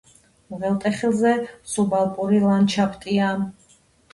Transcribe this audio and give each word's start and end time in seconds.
უღელტეხილზე 0.55 1.33
სუბალპური 1.73 2.41
ლანდშაფტია. 2.47 3.29